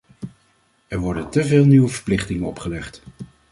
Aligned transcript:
Er 0.87 0.99
worden 0.99 1.29
te 1.29 1.43
veel 1.45 1.65
nieuwe 1.65 1.87
verplichtingen 1.87 2.47
opgelegd. 2.47 3.01